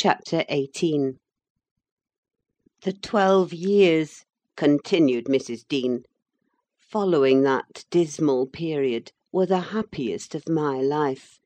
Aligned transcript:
CHAPTER 0.00 0.44
XVIII 0.48 1.14
The 2.82 2.92
twelve 2.92 3.52
years, 3.52 4.24
continued 4.54 5.24
Mrs. 5.24 5.66
Dean, 5.66 6.04
following 6.78 7.42
that 7.42 7.84
dismal 7.90 8.46
period, 8.46 9.10
were 9.32 9.44
the 9.46 9.58
happiest 9.74 10.36
of 10.36 10.48
my 10.48 10.80
life. 10.80 11.40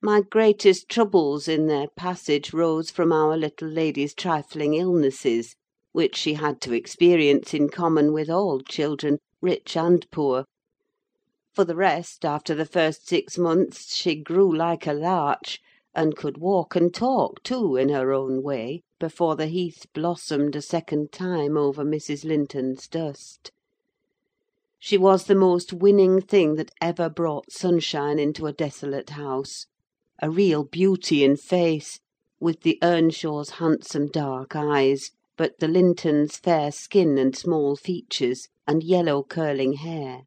My 0.00 0.22
greatest 0.22 0.88
troubles 0.88 1.46
in 1.46 1.66
their 1.66 1.88
passage 1.88 2.54
rose 2.54 2.90
from 2.90 3.12
our 3.12 3.36
little 3.36 3.68
lady's 3.68 4.14
trifling 4.14 4.72
illnesses, 4.72 5.54
which 5.92 6.16
she 6.16 6.32
had 6.32 6.58
to 6.62 6.72
experience 6.72 7.52
in 7.52 7.68
common 7.68 8.14
with 8.14 8.30
all 8.30 8.62
children, 8.62 9.18
rich 9.42 9.76
and 9.76 10.10
poor. 10.10 10.46
For 11.54 11.66
the 11.66 11.76
rest, 11.76 12.24
after 12.24 12.54
the 12.54 12.64
first 12.64 13.06
six 13.06 13.36
months, 13.36 13.94
she 13.94 14.14
grew 14.14 14.56
like 14.56 14.86
a 14.86 14.94
larch, 14.94 15.60
and 15.94 16.16
could 16.16 16.38
walk 16.38 16.74
and 16.74 16.94
talk, 16.94 17.42
too, 17.42 17.76
in 17.76 17.88
her 17.90 18.12
own 18.12 18.42
way, 18.42 18.82
before 18.98 19.36
the 19.36 19.46
heath 19.46 19.86
blossomed 19.94 20.56
a 20.56 20.62
second 20.62 21.12
time 21.12 21.56
over 21.56 21.84
Mrs. 21.84 22.24
Linton's 22.24 22.88
dust. 22.88 23.50
She 24.78 24.96
was 24.96 25.26
the 25.26 25.34
most 25.34 25.72
winning 25.72 26.20
thing 26.20 26.54
that 26.54 26.72
ever 26.80 27.08
brought 27.08 27.52
sunshine 27.52 28.18
into 28.18 28.46
a 28.46 28.52
desolate 28.52 29.10
house: 29.10 29.66
a 30.20 30.30
real 30.30 30.64
beauty 30.64 31.24
in 31.24 31.36
face, 31.36 32.00
with 32.40 32.62
the 32.62 32.78
Earnshaw's 32.82 33.50
handsome 33.50 34.08
dark 34.08 34.56
eyes, 34.56 35.10
but 35.36 35.58
the 35.60 35.68
Lintons' 35.68 36.36
fair 36.36 36.72
skin 36.72 37.18
and 37.18 37.36
small 37.36 37.76
features, 37.76 38.48
and 38.66 38.82
yellow 38.82 39.22
curling 39.22 39.74
hair. 39.74 40.22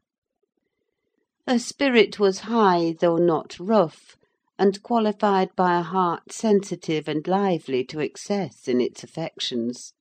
Her 1.48 1.60
spirit 1.60 2.20
was 2.20 2.40
high, 2.40 2.96
though 3.00 3.18
not 3.18 3.60
rough, 3.60 4.16
and 4.58 4.82
qualified 4.84 5.50
by 5.56 5.78
a 5.78 5.84
heart 5.84 6.32
sensitive 6.32 7.08
and 7.08 7.28
lively 7.28 7.84
to 7.84 8.00
excess 8.00 8.68
in 8.68 8.80
its 8.80 9.04
affections. 9.04 9.94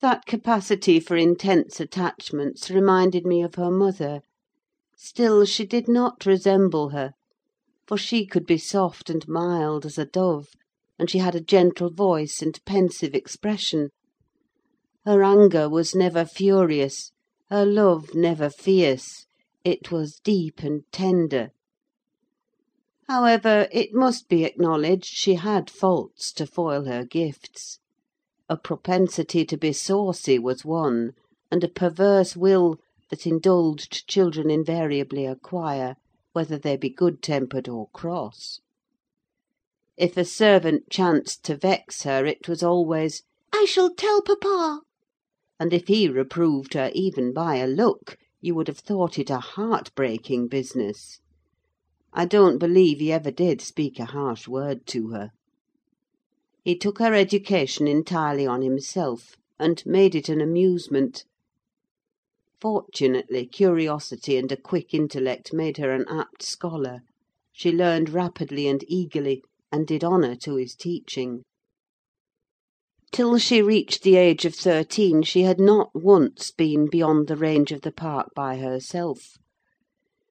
That 0.00 0.24
capacity 0.26 1.00
for 1.00 1.16
intense 1.16 1.80
attachments 1.80 2.70
reminded 2.70 3.26
me 3.26 3.42
of 3.42 3.56
her 3.56 3.70
mother; 3.70 4.20
still 4.96 5.44
she 5.44 5.66
did 5.66 5.88
not 5.88 6.26
resemble 6.26 6.90
her, 6.90 7.12
for 7.86 7.96
she 7.96 8.24
could 8.24 8.46
be 8.46 8.58
soft 8.58 9.10
and 9.10 9.26
mild 9.26 9.84
as 9.84 9.98
a 9.98 10.04
dove, 10.04 10.48
and 10.98 11.10
she 11.10 11.18
had 11.18 11.34
a 11.34 11.40
gentle 11.40 11.90
voice 11.90 12.40
and 12.40 12.64
pensive 12.64 13.14
expression. 13.14 13.90
Her 15.04 15.24
anger 15.24 15.68
was 15.68 15.94
never 15.94 16.24
furious, 16.24 17.10
her 17.50 17.66
love 17.66 18.14
never 18.14 18.48
fierce: 18.48 19.26
it 19.64 19.90
was 19.90 20.20
deep 20.22 20.60
and 20.62 20.82
tender. 20.92 21.50
However, 23.08 23.66
it 23.72 23.92
must 23.92 24.28
be 24.28 24.44
acknowledged 24.44 25.06
she 25.06 25.34
had 25.34 25.68
faults 25.68 26.32
to 26.34 26.46
foil 26.46 26.84
her 26.84 27.04
gifts. 27.04 27.80
A 28.48 28.56
propensity 28.56 29.44
to 29.44 29.56
be 29.56 29.72
saucy 29.72 30.38
was 30.38 30.64
one, 30.64 31.14
and 31.50 31.64
a 31.64 31.68
perverse 31.68 32.36
will, 32.36 32.76
that 33.10 33.26
indulged 33.26 34.06
children 34.06 34.52
invariably 34.52 35.26
acquire, 35.26 35.96
whether 36.32 36.56
they 36.56 36.76
be 36.76 36.90
good 36.90 37.22
tempered 37.22 37.68
or 37.68 37.88
cross. 37.88 38.60
If 39.96 40.16
a 40.16 40.24
servant 40.24 40.88
chanced 40.88 41.42
to 41.46 41.56
vex 41.56 42.04
her, 42.04 42.24
it 42.24 42.46
was 42.48 42.62
always, 42.62 43.24
"I 43.52 43.64
shall 43.64 43.92
tell 43.92 44.22
papa;" 44.22 44.82
and 45.58 45.72
if 45.72 45.88
he 45.88 46.08
reproved 46.08 46.74
her, 46.74 46.92
even 46.94 47.32
by 47.32 47.56
a 47.56 47.66
look, 47.66 48.16
you 48.40 48.54
would 48.54 48.68
have 48.68 48.78
thought 48.78 49.18
it 49.18 49.28
a 49.28 49.38
heart 49.38 49.92
breaking 49.96 50.46
business. 50.46 51.18
I 52.14 52.26
don't 52.26 52.58
believe 52.58 52.98
he 52.98 53.10
ever 53.10 53.30
did 53.30 53.62
speak 53.62 53.98
a 53.98 54.04
harsh 54.04 54.46
word 54.46 54.86
to 54.88 55.12
her. 55.12 55.30
He 56.62 56.76
took 56.76 56.98
her 56.98 57.14
education 57.14 57.88
entirely 57.88 58.46
on 58.46 58.60
himself, 58.60 59.34
and 59.58 59.82
made 59.86 60.14
it 60.14 60.28
an 60.28 60.42
amusement. 60.42 61.24
Fortunately, 62.60 63.46
curiosity 63.46 64.36
and 64.36 64.52
a 64.52 64.60
quick 64.60 64.92
intellect 64.92 65.54
made 65.54 65.78
her 65.78 65.90
an 65.90 66.04
apt 66.06 66.42
scholar: 66.42 67.00
she 67.50 67.72
learned 67.72 68.10
rapidly 68.10 68.66
and 68.66 68.84
eagerly, 68.88 69.42
and 69.72 69.86
did 69.86 70.04
honour 70.04 70.36
to 70.36 70.56
his 70.56 70.74
teaching. 70.74 71.44
Till 73.10 73.38
she 73.38 73.62
reached 73.62 74.02
the 74.02 74.16
age 74.16 74.44
of 74.44 74.54
thirteen 74.54 75.22
she 75.22 75.44
had 75.44 75.58
not 75.58 75.88
once 75.94 76.50
been 76.50 76.90
beyond 76.90 77.26
the 77.26 77.36
range 77.36 77.72
of 77.72 77.80
the 77.80 77.90
park 77.90 78.28
by 78.36 78.58
herself. 78.58 79.38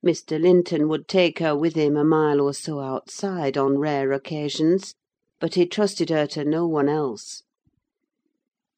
Mr. 0.03 0.41
Linton 0.41 0.87
would 0.87 1.07
take 1.07 1.37
her 1.37 1.55
with 1.55 1.75
him 1.75 1.95
a 1.95 2.03
mile 2.03 2.41
or 2.41 2.55
so 2.55 2.79
outside, 2.79 3.55
on 3.55 3.77
rare 3.77 4.11
occasions, 4.11 4.95
but 5.39 5.53
he 5.53 5.63
trusted 5.67 6.09
her 6.09 6.25
to 6.25 6.43
no 6.43 6.65
one 6.65 6.89
else. 6.89 7.43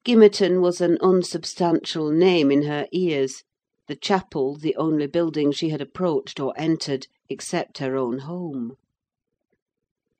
Gimmerton 0.04 0.60
was 0.60 0.82
an 0.82 0.98
unsubstantial 1.00 2.10
name 2.10 2.50
in 2.50 2.64
her 2.64 2.86
ears; 2.92 3.42
the 3.88 3.96
chapel 3.96 4.54
the 4.54 4.76
only 4.76 5.06
building 5.06 5.50
she 5.50 5.70
had 5.70 5.80
approached 5.80 6.38
or 6.40 6.52
entered, 6.58 7.06
except 7.30 7.78
her 7.78 7.96
own 7.96 8.18
home. 8.18 8.74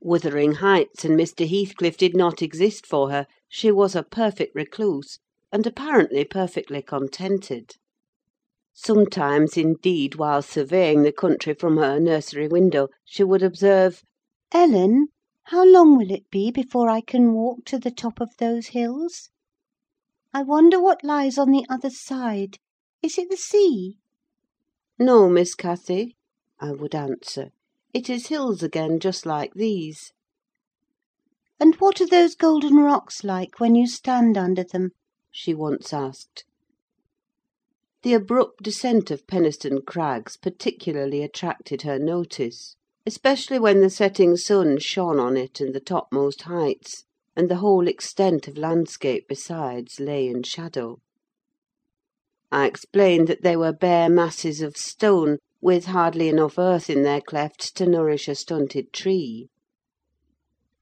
Wuthering 0.00 0.52
Heights 0.54 1.04
and 1.04 1.20
Mr. 1.20 1.46
Heathcliff 1.46 1.98
did 1.98 2.16
not 2.16 2.40
exist 2.40 2.86
for 2.86 3.10
her: 3.10 3.26
she 3.46 3.70
was 3.70 3.94
a 3.94 4.04
perfect 4.04 4.54
recluse, 4.54 5.18
and 5.52 5.66
apparently 5.66 6.24
perfectly 6.24 6.80
contented. 6.80 7.72
Sometimes, 8.76 9.56
indeed, 9.56 10.16
while 10.16 10.42
surveying 10.42 11.02
the 11.02 11.12
country 11.12 11.54
from 11.54 11.76
her 11.76 12.00
nursery 12.00 12.48
window, 12.48 12.88
she 13.04 13.22
would 13.22 13.40
observe, 13.40 14.02
"Ellen, 14.50 15.06
how 15.44 15.64
long 15.64 15.96
will 15.96 16.10
it 16.10 16.28
be 16.28 16.50
before 16.50 16.88
I 16.90 17.00
can 17.00 17.34
walk 17.34 17.64
to 17.66 17.78
the 17.78 17.92
top 17.92 18.20
of 18.20 18.36
those 18.38 18.70
hills? 18.74 19.30
I 20.32 20.42
wonder 20.42 20.80
what 20.82 21.04
lies 21.04 21.38
on 21.38 21.52
the 21.52 21.64
other 21.70 21.88
side: 21.88 22.58
is 23.00 23.16
it 23.16 23.30
the 23.30 23.36
sea?" 23.36 23.98
"No, 24.98 25.28
Miss 25.28 25.54
Cathy," 25.54 26.16
I 26.58 26.72
would 26.72 26.96
answer; 26.96 27.50
"it 27.92 28.10
is 28.10 28.26
hills 28.26 28.60
again, 28.60 28.98
just 28.98 29.24
like 29.24 29.54
these." 29.54 30.10
"And 31.60 31.76
what 31.76 32.00
are 32.00 32.08
those 32.08 32.34
golden 32.34 32.78
rocks 32.78 33.22
like 33.22 33.60
when 33.60 33.76
you 33.76 33.86
stand 33.86 34.36
under 34.36 34.64
them?" 34.64 34.90
she 35.30 35.54
once 35.54 35.92
asked. 35.92 36.44
The 38.04 38.12
abrupt 38.12 38.62
descent 38.62 39.10
of 39.10 39.26
Penistone 39.26 39.80
Crags 39.80 40.36
particularly 40.36 41.22
attracted 41.22 41.82
her 41.82 41.98
notice, 41.98 42.76
especially 43.06 43.58
when 43.58 43.80
the 43.80 43.88
setting 43.88 44.36
sun 44.36 44.78
shone 44.78 45.18
on 45.18 45.38
it 45.38 45.58
and 45.58 45.74
the 45.74 45.80
topmost 45.80 46.42
heights, 46.42 47.04
and 47.34 47.48
the 47.48 47.56
whole 47.64 47.88
extent 47.88 48.46
of 48.46 48.58
landscape 48.58 49.24
besides 49.26 50.00
lay 50.00 50.28
in 50.28 50.42
shadow. 50.42 51.00
I 52.52 52.66
explained 52.66 53.26
that 53.28 53.40
they 53.40 53.56
were 53.56 53.72
bare 53.72 54.10
masses 54.10 54.60
of 54.60 54.76
stone, 54.76 55.38
with 55.62 55.86
hardly 55.86 56.28
enough 56.28 56.58
earth 56.58 56.90
in 56.90 57.04
their 57.04 57.22
clefts 57.22 57.72
to 57.72 57.86
nourish 57.86 58.28
a 58.28 58.34
stunted 58.34 58.92
tree. 58.92 59.48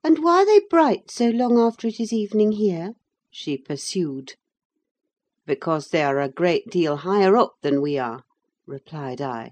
"And 0.03 0.25
why 0.25 0.39
are 0.39 0.47
they 0.47 0.67
bright 0.69 1.09
so 1.09 1.29
long 1.29 1.57
after 1.57 1.87
it 1.87 2.01
is 2.01 2.13
evening 2.13 2.51
here?" 2.51 2.95
she 3.31 3.57
pursued. 3.57 4.33
"Because 5.45 5.89
they 5.89 6.05
are 6.05 6.21
a 6.21 6.29
great 6.31 6.71
deal 6.71 6.99
higher 6.99 7.37
up 7.37 7.55
than 7.63 7.83
we 7.83 7.99
are," 7.99 8.23
replied 8.65 9.21
I. 9.21 9.51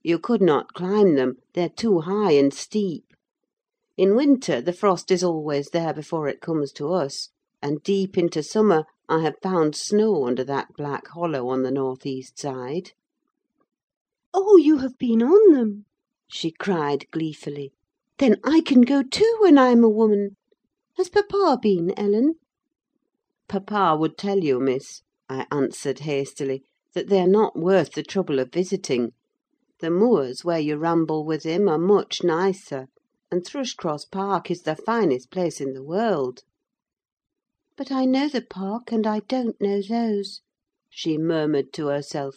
"You 0.00 0.20
could 0.20 0.40
not 0.40 0.74
climb 0.74 1.16
them: 1.16 1.38
they're 1.54 1.68
too 1.68 2.02
high 2.02 2.30
and 2.32 2.54
steep. 2.54 3.04
In 3.96 4.14
winter 4.14 4.60
the 4.60 4.72
frost 4.72 5.10
is 5.10 5.24
always 5.24 5.70
there 5.70 5.92
before 5.92 6.28
it 6.28 6.40
comes 6.40 6.70
to 6.74 6.92
us; 6.92 7.30
and 7.60 7.82
deep 7.82 8.16
into 8.16 8.44
summer 8.44 8.84
I 9.08 9.22
have 9.22 9.34
found 9.42 9.74
snow 9.74 10.24
under 10.24 10.44
that 10.44 10.68
black 10.76 11.08
hollow 11.08 11.48
on 11.48 11.62
the 11.64 11.72
north 11.72 12.06
east 12.06 12.38
side." 12.38 12.92
"Oh, 14.32 14.56
you 14.56 14.78
have 14.78 14.96
been 14.98 15.20
on 15.20 15.52
them!" 15.52 15.84
she 16.28 16.52
cried 16.52 17.10
gleefully. 17.10 17.72
"Then 18.18 18.36
I 18.44 18.60
can 18.60 18.82
go 18.82 19.02
too, 19.02 19.36
when 19.40 19.58
I 19.58 19.70
am 19.70 19.82
a 19.82 19.88
woman. 19.88 20.36
Has 20.96 21.08
papa 21.08 21.58
been, 21.60 21.92
Ellen?" 21.98 22.34
"Papa 23.48 23.96
would 23.98 24.16
tell 24.16 24.38
you, 24.38 24.60
miss," 24.60 25.02
I 25.26 25.46
answered 25.50 26.00
hastily, 26.00 26.64
"that 26.92 27.08
they 27.08 27.18
are 27.18 27.26
not 27.26 27.58
worth 27.58 27.92
the 27.92 28.02
trouble 28.02 28.38
of 28.40 28.52
visiting. 28.52 29.12
The 29.80 29.88
moors, 29.90 30.44
where 30.44 30.58
you 30.58 30.76
ramble 30.76 31.24
with 31.24 31.44
him, 31.44 31.66
are 31.66 31.78
much 31.78 32.22
nicer; 32.22 32.88
and 33.30 33.42
Thrushcross 33.42 34.04
Park 34.04 34.50
is 34.50 34.64
the 34.64 34.76
finest 34.76 35.30
place 35.30 35.62
in 35.62 35.72
the 35.72 35.82
world." 35.82 36.42
"But 37.74 37.90
I 37.90 38.04
know 38.04 38.28
the 38.28 38.42
park, 38.42 38.92
and 38.92 39.06
I 39.06 39.20
don't 39.20 39.58
know 39.62 39.80
those," 39.80 40.42
she 40.90 41.16
murmured 41.16 41.72
to 41.72 41.86
herself. 41.86 42.36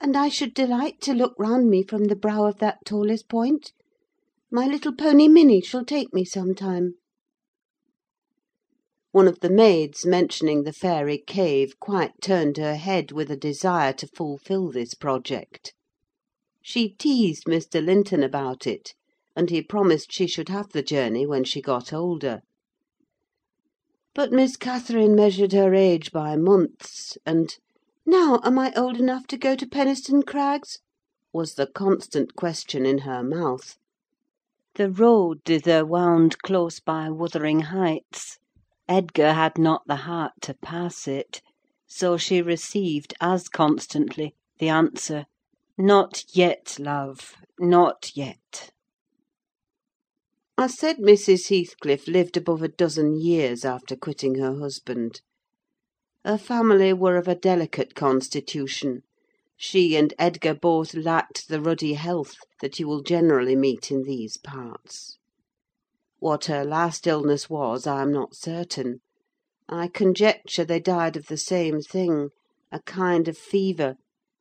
"And 0.00 0.16
I 0.16 0.28
should 0.30 0.54
delight 0.54 1.00
to 1.02 1.14
look 1.14 1.34
round 1.38 1.70
me 1.70 1.84
from 1.84 2.06
the 2.06 2.16
brow 2.16 2.46
of 2.46 2.58
that 2.58 2.78
tallest 2.86 3.28
point. 3.28 3.70
My 4.50 4.66
little 4.66 4.96
pony 4.96 5.28
Minny 5.28 5.60
shall 5.60 5.84
take 5.84 6.12
me 6.12 6.24
some 6.24 6.56
time." 6.56 6.94
One 9.18 9.26
of 9.26 9.40
the 9.40 9.50
maids 9.50 10.06
mentioning 10.06 10.62
the 10.62 10.72
fairy 10.72 11.18
cave 11.18 11.80
quite 11.80 12.12
turned 12.22 12.56
her 12.56 12.76
head 12.76 13.10
with 13.10 13.32
a 13.32 13.36
desire 13.36 13.92
to 13.94 14.06
fulfil 14.06 14.70
this 14.70 14.94
project. 14.94 15.74
She 16.62 16.90
teased 16.90 17.46
Mr. 17.46 17.84
Linton 17.84 18.22
about 18.22 18.64
it, 18.64 18.94
and 19.34 19.50
he 19.50 19.60
promised 19.60 20.12
she 20.12 20.28
should 20.28 20.50
have 20.50 20.68
the 20.68 20.84
journey 20.84 21.26
when 21.26 21.42
she 21.42 21.60
got 21.60 21.92
older. 21.92 22.42
But 24.14 24.30
Miss 24.30 24.56
Catherine 24.56 25.16
measured 25.16 25.50
her 25.52 25.74
age 25.74 26.12
by 26.12 26.36
months, 26.36 27.18
and 27.26 27.56
"Now 28.06 28.38
am 28.44 28.56
I 28.56 28.72
old 28.76 28.98
enough 29.00 29.26
to 29.30 29.36
go 29.36 29.56
to 29.56 29.66
Penistone 29.66 30.22
Crags?" 30.22 30.78
was 31.32 31.54
the 31.54 31.66
constant 31.66 32.36
question 32.36 32.86
in 32.86 32.98
her 32.98 33.24
mouth. 33.24 33.78
The 34.76 34.88
road 34.92 35.40
thither 35.44 35.84
wound 35.84 36.38
close 36.42 36.78
by 36.78 37.10
Wuthering 37.10 37.62
Heights: 37.74 38.38
Edgar 38.90 39.34
had 39.34 39.58
not 39.58 39.86
the 39.86 39.96
heart 39.96 40.32
to 40.40 40.54
pass 40.54 41.06
it; 41.06 41.42
so 41.86 42.16
she 42.16 42.40
received, 42.40 43.12
as 43.20 43.50
constantly, 43.50 44.34
the 44.60 44.70
answer, 44.70 45.26
"Not 45.76 46.24
yet, 46.34 46.78
love, 46.78 47.34
not 47.60 48.10
yet." 48.16 48.70
I 50.56 50.68
said 50.68 50.96
Mrs. 50.96 51.48
Heathcliff 51.50 52.08
lived 52.08 52.38
above 52.38 52.62
a 52.62 52.68
dozen 52.68 53.20
years 53.20 53.62
after 53.62 53.94
quitting 53.94 54.36
her 54.36 54.58
husband. 54.58 55.20
Her 56.24 56.38
family 56.38 56.94
were 56.94 57.16
of 57.18 57.28
a 57.28 57.34
delicate 57.34 57.94
constitution: 57.94 59.02
she 59.54 59.96
and 59.96 60.14
Edgar 60.18 60.54
both 60.54 60.94
lacked 60.94 61.48
the 61.48 61.60
ruddy 61.60 61.92
health 61.92 62.36
that 62.62 62.80
you 62.80 62.88
will 62.88 63.02
generally 63.02 63.54
meet 63.54 63.90
in 63.90 64.04
these 64.04 64.38
parts. 64.38 65.17
What 66.20 66.46
her 66.46 66.64
last 66.64 67.06
illness 67.06 67.48
was, 67.48 67.86
I 67.86 68.02
am 68.02 68.12
not 68.12 68.34
certain: 68.34 69.02
I 69.68 69.86
conjecture 69.86 70.64
they 70.64 70.80
died 70.80 71.16
of 71.16 71.28
the 71.28 71.36
same 71.36 71.80
thing, 71.80 72.30
a 72.72 72.82
kind 72.82 73.28
of 73.28 73.38
fever, 73.38 73.94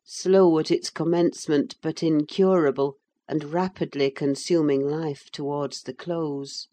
slow 0.03 0.57
at 0.57 0.71
its 0.71 0.89
commencement, 0.89 1.75
but 1.83 2.01
incurable, 2.01 2.97
and 3.27 3.53
rapidly 3.53 4.09
consuming 4.09 4.87
life 4.87 5.29
towards 5.31 5.83
the 5.83 5.93
close. 5.93 6.67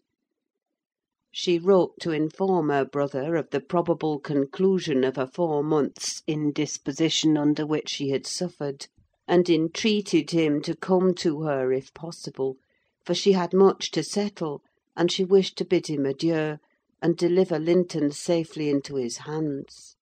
She 1.29 1.59
wrote 1.59 1.99
to 1.99 2.09
inform 2.09 2.69
her 2.69 2.83
brother 2.83 3.35
of 3.35 3.51
the 3.51 3.61
probable 3.61 4.17
conclusion 4.19 5.03
of 5.03 5.19
a 5.19 5.27
four 5.27 5.63
months' 5.63 6.23
indisposition 6.25 7.37
under 7.37 7.67
which 7.67 7.89
she 7.89 8.09
had 8.09 8.25
suffered, 8.25 8.87
and 9.27 9.47
entreated 9.51 10.31
him 10.31 10.63
to 10.63 10.75
come 10.75 11.13
to 11.13 11.43
her, 11.43 11.71
if 11.71 11.93
possible; 11.93 12.57
for 13.05 13.13
she 13.13 13.33
had 13.33 13.53
much 13.53 13.91
to 13.91 14.01
settle, 14.01 14.63
and 14.95 15.11
she 15.11 15.23
wished 15.25 15.57
to 15.57 15.65
bid 15.65 15.87
him 15.87 16.05
adieu, 16.05 16.57
and 17.01 17.17
deliver 17.17 17.59
Linton 17.59 18.11
safely 18.11 18.69
into 18.69 18.95
his 18.95 19.17
hands. 19.17 19.95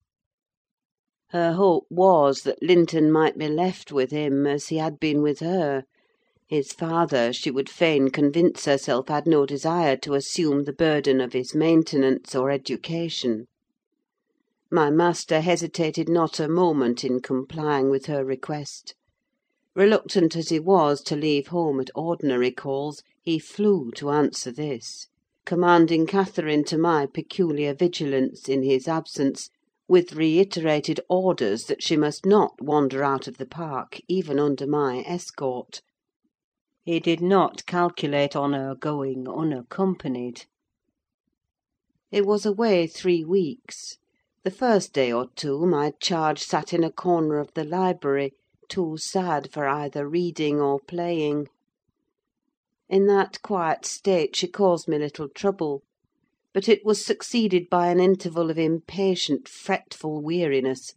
Her 1.30 1.54
hope 1.54 1.88
was 1.90 2.44
that 2.44 2.62
Linton 2.62 3.12
might 3.12 3.38
be 3.38 3.48
left 3.48 3.92
with 3.92 4.12
him, 4.12 4.46
as 4.46 4.68
he 4.68 4.78
had 4.78 5.00
been 5.00 5.24
with 5.24 5.40
her: 5.40 5.84
his 6.48 6.72
father, 6.72 7.34
she 7.34 7.50
would 7.50 7.70
fain 7.70 8.10
convince 8.10 8.66
herself, 8.66 9.08
had 9.08 9.26
no 9.26 9.46
desire 9.46 9.98
to 9.98 10.14
assume 10.14 10.66
the 10.66 10.74
burden 10.74 11.20
of 11.20 11.34
his 11.34 11.56
maintenance 11.56 12.36
or 12.36 12.52
education. 12.52 13.48
My 14.70 14.92
master 14.92 15.42
hesitated 15.42 16.08
not 16.08 16.40
a 16.40 16.48
moment 16.48 17.04
in 17.04 17.20
complying 17.20 17.90
with 17.90 18.06
her 18.06 18.24
request. 18.24 18.94
Reluctant 19.76 20.36
as 20.36 20.50
he 20.50 20.60
was 20.60 21.02
to 21.02 21.16
leave 21.16 21.48
home 21.48 21.80
at 21.80 21.90
ordinary 21.96 22.52
calls, 22.52 23.02
he 23.26 23.40
flew 23.40 23.90
to 23.96 24.10
answer 24.10 24.52
this; 24.52 25.08
commanding 25.46 26.06
Catherine 26.06 26.66
to 26.66 26.78
my 26.78 27.06
peculiar 27.06 27.74
vigilance 27.74 28.50
in 28.50 28.64
his 28.64 28.86
absence, 28.86 29.50
with 29.88 30.12
reiterated 30.12 31.00
orders 31.08 31.64
that 31.68 31.82
she 31.82 31.96
must 31.96 32.26
not 32.26 32.52
wander 32.62 33.02
out 33.02 33.26
of 33.26 33.38
the 33.38 33.46
park, 33.46 34.02
even 34.10 34.40
under 34.40 34.68
my 34.68 35.06
escort. 35.08 35.82
He 36.84 37.00
did 37.00 37.22
not 37.22 37.66
calculate 37.66 38.36
on 38.36 38.52
her 38.52 38.76
going 38.76 39.26
unaccompanied. 39.30 40.44
He 42.12 42.20
was 42.20 42.46
away 42.46 42.88
three 42.88 43.24
weeks. 43.24 43.96
The 44.44 44.52
first 44.52 44.92
day 44.92 45.14
or 45.14 45.30
two 45.34 45.66
my 45.66 45.94
charge 46.02 46.44
sat 46.44 46.74
in 46.74 46.84
a 46.84 46.92
corner 46.92 47.40
of 47.40 47.54
the 47.54 47.64
library, 47.64 48.34
too 48.68 48.98
sad 48.98 49.50
for 49.54 49.66
either 49.66 50.10
reading 50.10 50.60
or 50.60 50.82
playing. 50.82 51.48
In 52.90 53.06
that 53.08 53.42
quiet 53.42 53.86
state 53.86 54.36
she 54.36 54.46
caused 54.50 54.90
me 54.90 54.98
little 54.98 55.30
trouble; 55.30 55.84
but 56.54 56.68
it 56.68 56.84
was 56.84 57.06
succeeded 57.06 57.70
by 57.70 57.88
an 57.88 58.02
interval 58.02 58.50
of 58.52 58.60
impatient, 58.60 59.48
fretful 59.48 60.22
weariness; 60.22 60.94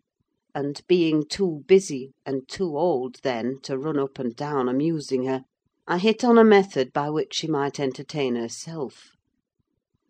and 0.52 0.82
being 0.88 1.24
too 1.24 1.62
busy, 1.68 2.12
and 2.26 2.48
too 2.48 2.76
old, 2.76 3.20
then, 3.22 3.60
to 3.62 3.78
run 3.78 4.00
up 4.00 4.18
and 4.18 4.34
down 4.34 4.68
amusing 4.68 5.26
her, 5.26 5.44
I 5.86 5.98
hit 5.98 6.24
on 6.24 6.38
a 6.38 6.44
method 6.44 6.92
by 6.92 7.08
which 7.08 7.34
she 7.34 7.46
might 7.46 7.78
entertain 7.78 8.34
herself. 8.34 9.12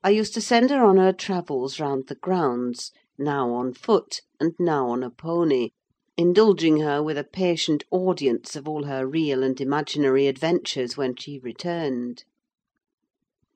I 0.02 0.08
used 0.08 0.32
to 0.32 0.40
send 0.40 0.70
her 0.70 0.82
on 0.82 0.96
her 0.96 1.12
travels 1.12 1.78
round 1.78 2.06
the 2.06 2.14
grounds, 2.14 2.90
now 3.19 3.52
on 3.52 3.75
foot, 3.75 4.23
and 4.40 4.55
now 4.58 4.88
on 4.88 5.02
a 5.02 5.11
pony, 5.11 5.73
indulging 6.17 6.81
her 6.81 7.03
with 7.03 7.19
a 7.19 7.25
patient 7.25 7.85
audience 7.91 8.57
of 8.57 8.67
all 8.67 8.85
her 8.85 9.07
real 9.07 9.43
and 9.43 9.61
imaginary 9.61 10.27
adventures 10.27 10.97
when 10.97 11.15
she 11.15 11.39
returned. 11.39 12.25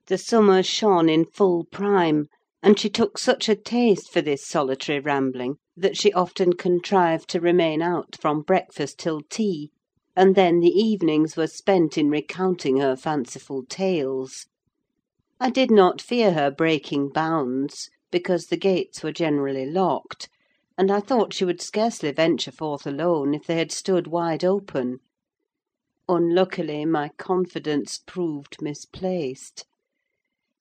The 0.07 0.19
summer 0.19 0.63
shone 0.63 1.09
in 1.09 1.25
full 1.25 1.65
prime, 1.65 2.29
and 2.63 2.79
she 2.79 2.91
took 2.91 3.17
such 3.17 3.49
a 3.49 3.55
taste 3.55 4.13
for 4.13 4.21
this 4.21 4.47
solitary 4.47 5.01
rambling 5.01 5.57
that 5.77 5.97
she 5.97 6.13
often 6.13 6.53
contrived 6.53 7.31
to 7.31 7.41
remain 7.41 7.81
out 7.81 8.17
from 8.21 8.43
breakfast 8.43 8.99
till 8.99 9.23
tea, 9.31 9.71
and 10.15 10.35
then 10.35 10.61
the 10.61 10.69
evenings 10.69 11.37
were 11.37 11.47
spent 11.47 11.97
in 11.97 12.11
recounting 12.11 12.79
her 12.79 12.97
fanciful 12.97 13.65
tales. 13.69 14.47
I 15.39 15.49
did 15.49 15.71
not 15.71 16.03
fear 16.03 16.33
her 16.33 16.51
breaking 16.51 17.11
bounds, 17.11 17.89
because 18.11 18.47
the 18.47 18.59
gates 18.59 19.03
were 19.03 19.13
generally 19.13 19.65
locked, 19.65 20.29
and 20.81 20.91
I 20.91 21.01
thought 21.01 21.35
she 21.35 21.45
would 21.45 21.61
scarcely 21.61 22.11
venture 22.11 22.51
forth 22.51 22.87
alone 22.87 23.35
if 23.35 23.47
they 23.47 23.57
had 23.57 23.71
stood 23.71 24.07
wide 24.07 24.43
open. 24.43 25.01
Unluckily, 26.09 26.87
my 26.87 27.11
confidence 27.19 28.01
proved 28.07 28.63
misplaced. 28.63 29.67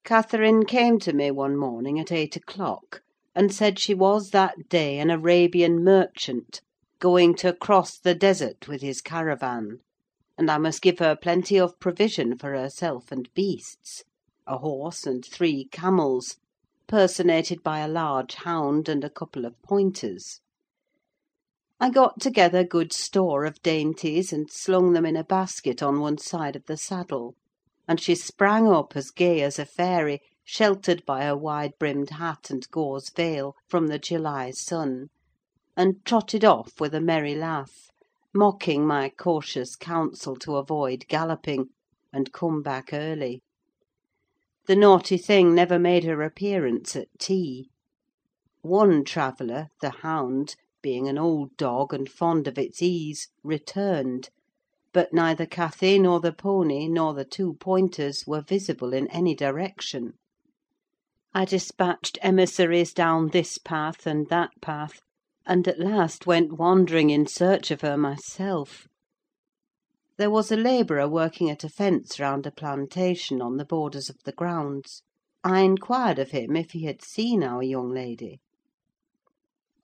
Catherine 0.04 0.66
came 0.66 1.00
to 1.00 1.14
me 1.14 1.32
one 1.32 1.56
morning 1.56 2.02
at 2.02 2.12
eight 2.12 2.36
o'clock, 2.36 3.02
and 3.34 3.54
said 3.54 3.80
she 3.80 3.94
was 3.94 4.32
that 4.32 4.68
day 4.68 5.00
an 5.00 5.10
Arabian 5.10 5.86
merchant, 5.86 6.60
going 7.00 7.34
to 7.36 7.54
cross 7.54 7.98
the 7.98 8.14
desert 8.14 8.68
with 8.68 8.82
his 8.82 9.00
caravan, 9.00 9.80
and 10.38 10.52
I 10.52 10.58
must 10.58 10.82
give 10.82 11.00
her 11.00 11.16
plenty 11.16 11.58
of 11.58 11.80
provision 11.80 12.38
for 12.38 12.52
herself 12.52 13.10
and 13.10 13.34
beasts: 13.34 14.04
a 14.46 14.58
horse 14.58 15.06
and 15.08 15.24
three 15.24 15.70
camels, 15.72 16.36
personated 16.90 17.64
by 17.64 17.80
a 17.80 17.88
large 17.88 18.34
hound 18.34 18.90
and 18.90 19.04
a 19.04 19.10
couple 19.10 19.46
of 19.46 19.62
pointers. 19.62 20.42
I 21.80 21.92
got 21.92 22.20
together 22.20 22.66
good 22.66 22.92
store 22.92 23.46
of 23.46 23.62
dainties, 23.62 24.34
and 24.34 24.52
slung 24.52 24.92
them 24.92 25.06
in 25.06 25.16
a 25.16 25.24
basket 25.24 25.82
on 25.82 26.02
one 26.02 26.18
side 26.18 26.58
of 26.58 26.66
the 26.66 26.76
saddle; 26.76 27.36
and 27.88 28.02
she 28.02 28.16
sprang 28.16 28.68
up 28.68 28.98
as 28.98 29.12
gay 29.12 29.42
as 29.44 29.60
a 29.60 29.66
fairy, 29.66 30.20
sheltered 30.44 31.06
by 31.06 31.24
her 31.24 31.38
wide 31.38 31.74
brimmed 31.80 32.10
hat 32.10 32.50
and 32.50 32.68
gauze 32.72 33.10
veil 33.16 33.56
from 33.68 33.88
the 33.88 34.00
July 34.00 34.50
sun 34.52 35.10
and 35.78 36.04
trotted 36.04 36.44
off 36.44 36.82
with 36.82 36.94
a 36.94 37.00
merry 37.00 37.36
laugh, 37.36 37.90
mocking 38.34 38.86
my 38.86 39.10
cautious 39.10 39.78
counsel 39.78 40.36
to 40.36 40.58
avoid 40.58 41.06
galloping, 41.08 41.70
and 42.12 42.34
come 42.34 42.62
back 42.62 42.90
early. 42.92 43.42
The 44.70 44.76
naughty 44.76 45.18
thing 45.18 45.56
never 45.56 45.80
made 45.80 46.04
her 46.04 46.22
appearance 46.22 46.96
at 46.96 47.08
tea. 47.18 47.72
One 48.62 49.04
traveller, 49.04 49.70
the 49.82 49.90
hound, 49.90 50.56
being 50.84 51.08
an 51.08 51.18
old 51.18 51.58
dog 51.58 51.92
and 51.92 52.08
fond 52.08 52.48
of 52.48 52.60
its 52.60 52.80
ease, 52.80 53.30
returned; 53.44 54.30
but 54.94 55.12
neither 55.12 55.48
Cathy, 55.48 55.98
nor 55.98 56.20
the 56.20 56.32
pony, 56.34 56.88
nor 56.88 57.16
the 57.16 57.26
two 57.26 57.56
pointers 57.56 58.26
were 58.28 58.44
visible 58.44 58.94
in 58.94 59.08
any 59.08 59.34
direction. 59.34 60.14
I 61.34 61.46
despatched 61.46 62.20
emissaries 62.22 62.94
down 62.94 63.30
this 63.30 63.58
path 63.58 64.06
and 64.06 64.30
that 64.30 64.52
path, 64.62 65.02
and 65.48 65.68
at 65.68 65.80
last 65.80 66.28
went 66.28 66.60
wandering 66.60 67.10
in 67.10 67.26
search 67.26 67.72
of 67.72 67.82
her 67.82 67.98
myself. 67.98 68.88
There 70.20 70.30
was 70.30 70.52
a 70.52 70.58
labourer 70.58 71.08
working 71.08 71.50
at 71.50 71.64
a 71.64 71.70
fence 71.70 72.20
round 72.20 72.46
a 72.46 72.52
plantation, 72.52 73.42
on 73.42 73.56
the 73.56 73.64
borders 73.64 74.10
of 74.10 74.18
the 74.26 74.34
grounds. 74.34 75.02
I 75.46 75.62
inquired 75.62 76.20
of 76.20 76.32
him 76.32 76.58
if 76.58 76.72
he 76.72 76.84
had 76.84 77.02
seen 77.02 77.42
our 77.42 77.64
young 77.64 77.90
lady. 77.94 78.42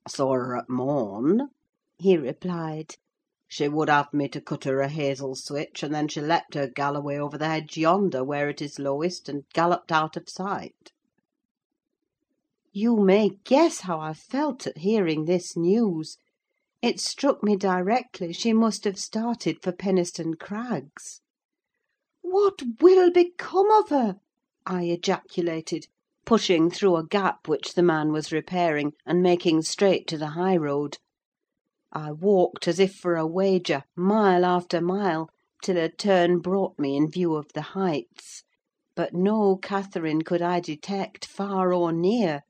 "I 0.05 0.09
"Saw 0.09 0.33
her 0.33 0.57
at 0.57 0.67
morn," 0.67 1.51
he 1.97 2.17
replied. 2.17 2.95
"She 3.47 3.69
would 3.69 3.87
have 3.87 4.13
me 4.13 4.27
to 4.27 4.41
cut 4.41 4.65
her 4.65 4.81
a 4.81 4.89
hazel 4.89 5.35
switch, 5.35 5.83
and 5.83 5.95
then 5.95 6.09
she 6.09 6.19
leapt 6.19 6.55
her 6.55 6.67
galloway 6.67 7.15
over 7.17 7.37
the 7.37 7.47
hedge 7.47 7.77
yonder, 7.77 8.21
where 8.21 8.49
it 8.49 8.61
is 8.61 8.77
lowest, 8.77 9.29
and 9.29 9.45
galloped 9.53 9.93
out 9.93 10.17
of 10.17 10.27
sight." 10.27 10.91
You 12.73 12.97
may 12.97 13.29
guess 13.45 13.79
how 13.79 14.01
I 14.01 14.13
felt 14.13 14.67
at 14.67 14.79
hearing 14.79 15.23
this 15.23 15.55
news. 15.55 16.17
It 16.85 16.99
struck 16.99 17.41
me 17.43 17.55
directly 17.55 18.31
she 18.31 18.53
must 18.53 18.83
have 18.83 18.99
started 18.99 19.57
for 19.63 19.71
Penistone 19.71 20.35
Crags. 20.35 21.19
"What 22.21 22.61
will 22.79 23.09
become 23.11 23.71
of 23.71 23.89
her?" 23.89 24.17
I 24.67 24.83
ejaculated, 24.83 25.87
pushing 26.27 26.69
through 26.69 26.97
a 26.97 27.03
gap 27.07 27.47
which 27.47 27.73
the 27.73 27.81
man 27.81 28.11
was 28.11 28.31
repairing, 28.31 28.93
and 29.03 29.23
making 29.23 29.63
straight 29.63 30.05
to 30.09 30.17
the 30.19 30.27
high 30.37 30.57
road. 30.57 30.99
I 31.91 32.11
walked 32.11 32.67
as 32.67 32.79
if 32.79 32.93
for 32.93 33.15
a 33.15 33.25
wager, 33.25 33.81
mile 33.95 34.45
after 34.45 34.79
mile, 34.79 35.31
till 35.63 35.77
a 35.77 35.89
turn 35.89 36.37
brought 36.37 36.77
me 36.77 36.95
in 36.95 37.09
view 37.09 37.33
of 37.33 37.51
the 37.53 37.63
Heights; 37.73 38.43
but 38.95 39.11
no 39.11 39.57
Catherine 39.57 40.21
could 40.21 40.43
I 40.43 40.59
detect, 40.59 41.25
far 41.25 41.73
or 41.73 41.91
near. 41.91 42.43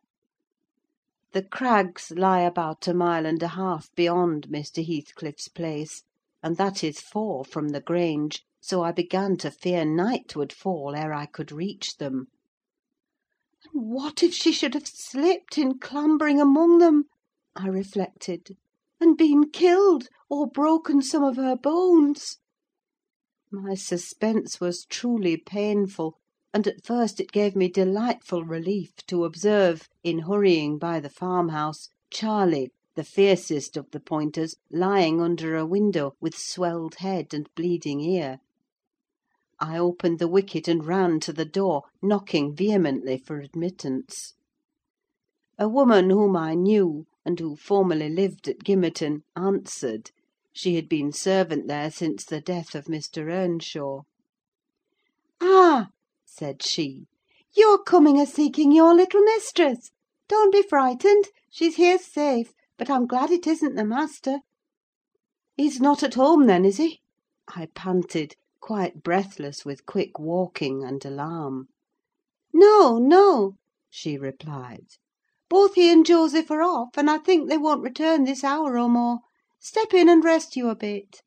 The 1.36 1.44
crags 1.44 2.12
lie 2.15 2.39
about 2.44 2.88
a 2.88 2.94
mile 2.94 3.25
and 3.25 3.44
a 3.44 3.50
half 3.50 3.89
beyond 3.94 4.48
Mr. 4.48 4.82
Heathcliff's 4.82 5.50
place, 5.50 6.04
and 6.42 6.56
that 6.56 6.82
is 6.82 7.01
four 7.01 7.44
from 7.44 7.68
the 7.72 7.82
Grange; 7.82 8.46
so 8.62 8.82
I 8.82 8.94
began 8.94 9.36
to 9.39 9.51
fear 9.51 9.84
night 9.84 10.38
would 10.38 10.54
fall 10.54 10.96
ere 10.96 11.12
I 11.12 11.25
could 11.25 11.51
reach 11.51 11.98
them. 11.98 12.27
And 13.65 13.92
what 13.92 14.24
if 14.24 14.34
she 14.34 14.54
should 14.54 14.75
have 14.75 14.88
slipped 14.88 15.58
in 15.58 15.77
clambering 15.77 16.39
among 16.39 16.77
them, 16.77 17.10
I 17.54 17.68
reflected, 17.68 18.56
and 19.01 19.18
been 19.18 19.50
killed, 19.51 20.08
or 20.30 20.48
broken 20.48 21.01
some 21.01 21.25
of 21.25 21.36
her 21.36 21.58
bones? 21.58 22.38
My 23.51 23.74
suspense 23.75 24.62
was 24.62 24.86
truly 24.86 25.36
painful; 25.36 26.18
and 26.56 26.68
at 26.68 26.86
first 26.86 27.20
it 27.20 27.34
gave 27.34 27.54
me 27.54 27.68
delightful 27.68 28.46
relief 28.46 28.94
to 29.06 29.26
observe, 29.26 29.90
in 30.06 30.20
hurrying 30.20 30.78
by 30.78 31.02
the 31.02 31.10
farmhouse, 31.10 31.90
Charlie, 32.10 32.72
the 32.96 33.04
fiercest 33.04 33.76
of 33.76 33.92
the 33.92 34.00
pointers, 34.00 34.56
lying 34.72 35.20
under 35.20 35.58
a 35.58 35.66
window, 35.66 36.14
with 36.22 36.34
swelled 36.38 36.96
head 37.00 37.34
and 37.34 37.50
bleeding 37.58 38.00
ear. 38.00 38.38
I 39.60 39.78
opened 39.78 40.18
the 40.18 40.30
wicket 40.30 40.70
and 40.70 40.86
ran 40.86 41.20
to 41.28 41.34
the 41.34 41.44
door, 41.44 41.82
knocking 42.02 42.56
vehemently 42.56 43.18
for 43.18 43.42
admittance. 43.42 44.36
A 45.60 45.68
woman 45.68 46.10
whom 46.10 46.38
I 46.38 46.54
knew, 46.54 47.06
and 47.26 47.38
who 47.38 47.58
formerly 47.58 48.08
lived 48.08 48.48
at 48.48 48.64
Gimmerton, 48.64 49.24
answered: 49.36 50.12
she 50.54 50.76
had 50.76 50.88
been 50.88 51.12
servant 51.12 51.68
there 51.68 51.92
since 51.92 52.24
the 52.24 52.40
death 52.40 52.76
of 52.76 52.86
Mr. 52.86 53.30
Earnshaw. 53.30 54.04
"Ah!" 55.42 55.90
Said 56.38 56.62
she, 56.62 57.08
"you're 57.56 57.82
coming 57.82 58.20
a 58.20 58.25
seeking 58.25 58.70
your 58.70 58.94
little 58.94 59.22
mistress! 59.22 59.92
Don't 60.27 60.51
be 60.51 60.62
frightened: 60.62 61.30
she's 61.50 61.77
here 61.77 61.98
safe; 61.98 62.51
but 62.77 62.89
I'm 62.89 63.08
glad 63.08 63.32
it 63.32 63.48
isn't 63.48 63.75
the 63.75 63.86
master." 63.86 64.39
"He's 65.56 65.80
not 65.80 66.04
at 66.04 66.15
home, 66.15 66.46
then, 66.46 66.65
is 66.65 66.75
he?" 66.75 67.00
I 67.48 67.68
panted, 67.68 68.36
quite 68.60 69.01
breathless 69.01 69.63
with 69.63 69.86
quick 69.86 70.20
walking 70.20 70.84
and 70.84 71.06
alarm. 71.06 71.70
"No, 72.51 72.98
no," 72.98 73.56
she 73.89 74.18
replied. 74.18 74.88
"Both 75.48 75.75
he 75.75 75.89
and 75.89 76.06
Joseph 76.06 76.51
are 76.51 76.62
off, 76.62 76.98
and 76.98 77.10
I 77.10 77.18
think 77.20 77.48
they 77.48 77.58
won't 77.58 77.82
return 77.82 78.25
this 78.25 78.44
hour 78.44 78.77
or 78.77 78.89
more. 78.89 79.20
Step 79.58 79.94
in 79.94 80.10
and 80.10 80.22
rest 80.22 80.58
you 80.58 80.68
a 80.68 80.75
bit. 80.75 81.22